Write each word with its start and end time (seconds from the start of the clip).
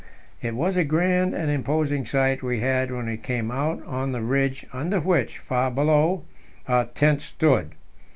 It 0.41 0.55
was 0.55 0.77
a 0.77 0.83
grand 0.83 1.35
and 1.35 1.51
imposing 1.51 2.07
sight 2.07 2.41
we 2.41 2.59
had 2.59 2.89
when 2.89 3.05
we 3.05 3.17
came 3.17 3.51
out 3.51 3.85
on 3.85 4.13
the 4.13 4.21
ridge 4.21 4.65
under 4.73 4.99
which 4.99 5.37
far 5.37 5.69
below 5.69 6.23
our 6.67 6.85
tent 6.85 7.21
stood. 7.21 7.73